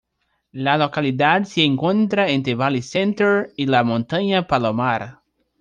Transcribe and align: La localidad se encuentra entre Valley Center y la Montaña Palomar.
La 0.53 0.79
localidad 0.79 1.43
se 1.43 1.63
encuentra 1.63 2.27
entre 2.31 2.55
Valley 2.55 2.81
Center 2.81 3.53
y 3.55 3.67
la 3.67 3.83
Montaña 3.83 4.47
Palomar. 4.47 5.19